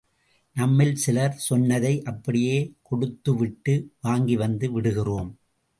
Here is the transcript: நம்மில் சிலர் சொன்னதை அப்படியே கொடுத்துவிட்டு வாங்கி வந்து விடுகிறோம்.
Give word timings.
நம்மில் 0.55 0.95
சிலர் 0.95 1.35
சொன்னதை 1.39 2.03
அப்படியே 2.03 2.57
கொடுத்துவிட்டு 2.81 3.75
வாங்கி 4.01 4.35
வந்து 4.35 4.71
விடுகிறோம். 4.71 5.31